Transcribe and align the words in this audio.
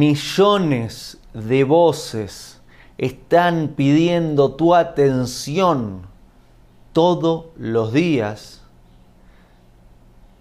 millones 0.00 1.18
de 1.34 1.62
voces 1.62 2.58
están 2.96 3.74
pidiendo 3.76 4.54
tu 4.54 4.74
atención 4.74 6.06
todos 6.94 7.48
los 7.58 7.92
días 7.92 8.62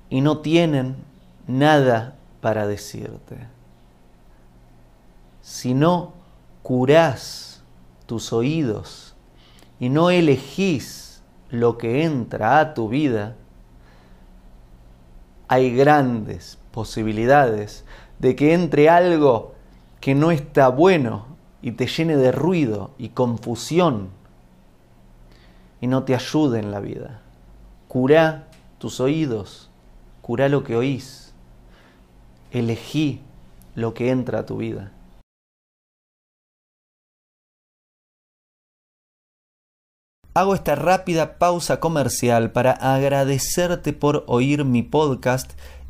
y 0.10 0.22
no 0.22 0.38
tienen 0.38 0.96
nada 1.46 2.16
para 2.40 2.68
decirte. 2.68 3.48
Si 5.42 5.74
no 5.74 6.14
curás 6.64 7.62
tus 8.06 8.32
oídos 8.32 9.14
y 9.78 9.90
no 9.90 10.10
elegís 10.10 11.22
lo 11.50 11.78
que 11.78 12.06
entra 12.06 12.60
a 12.62 12.74
tu 12.74 12.88
vida, 12.88 13.36
hay 15.50 15.76
grandes 15.76 16.58
posibilidades 16.72 17.84
de 18.20 18.36
que 18.36 18.54
entre 18.54 18.90
algo 18.90 19.56
que 20.00 20.16
no 20.16 20.32
está 20.32 20.68
bueno 20.70 21.26
y 21.62 21.72
te 21.72 21.88
llene 21.88 22.16
de 22.16 22.32
ruido 22.32 22.92
y 22.98 23.10
confusión 23.10 24.10
y 25.82 25.88
no 25.88 26.04
te 26.04 26.16
ayude 26.16 26.60
en 26.60 26.72
la 26.72 26.80
vida. 26.80 27.22
Curá 27.88 28.48
tus 28.78 29.00
oídos, 29.00 29.70
curá 30.22 30.50
lo 30.50 30.64
que 30.64 30.76
oís, 30.76 31.34
elegí 32.52 33.22
lo 33.76 33.94
que 33.94 34.10
entra 34.10 34.40
a 34.40 34.46
tu 34.46 34.58
vida. 34.58 34.92
Hago 40.36 40.54
esta 40.54 40.76
rápida 40.76 41.38
pausa 41.38 41.80
comercial 41.80 42.52
para 42.52 42.72
agradecerte 42.72 43.92
por 43.94 44.24
oír 44.28 44.64
mi 44.64 44.84
podcast 44.84 45.52